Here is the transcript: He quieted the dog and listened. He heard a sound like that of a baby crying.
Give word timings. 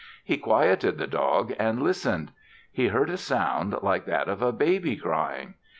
He 0.23 0.35
quieted 0.35 0.97
the 0.97 1.05
dog 1.05 1.53
and 1.59 1.79
listened. 1.79 2.31
He 2.71 2.87
heard 2.87 3.11
a 3.11 3.17
sound 3.17 3.77
like 3.83 4.05
that 4.05 4.27
of 4.29 4.41
a 4.41 4.51
baby 4.51 4.95
crying. 4.95 5.53